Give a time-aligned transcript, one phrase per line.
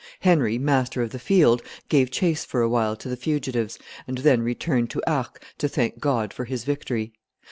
[0.21, 3.77] Henry, master of the field, gave chase for a while to the fugitives,
[4.07, 7.13] and then returned to Arques to thank God for his victory.